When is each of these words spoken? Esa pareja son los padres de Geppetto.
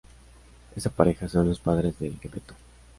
Esa 0.75 0.89
pareja 0.89 1.27
son 1.27 1.47
los 1.47 1.59
padres 1.59 1.99
de 1.99 2.09
Geppetto. 2.19 2.55